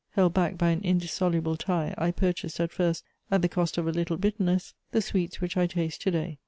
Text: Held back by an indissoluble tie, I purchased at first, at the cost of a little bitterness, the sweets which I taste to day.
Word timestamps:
Held 0.13 0.33
back 0.33 0.57
by 0.57 0.69
an 0.69 0.81
indissoluble 0.81 1.55
tie, 1.57 1.93
I 1.95 2.09
purchased 2.09 2.59
at 2.59 2.71
first, 2.71 3.03
at 3.29 3.43
the 3.43 3.47
cost 3.47 3.77
of 3.77 3.85
a 3.87 3.91
little 3.91 4.17
bitterness, 4.17 4.73
the 4.89 4.99
sweets 4.99 5.39
which 5.41 5.55
I 5.55 5.67
taste 5.67 6.01
to 6.01 6.09
day. 6.09 6.39